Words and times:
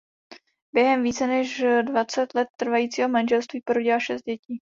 Během 0.73 1.03
více 1.03 1.27
než 1.27 1.63
dvacet 1.81 2.35
let 2.35 2.47
trvajícího 2.57 3.09
manželství 3.09 3.61
porodila 3.65 3.99
šest 3.99 4.21
dětí. 4.23 4.59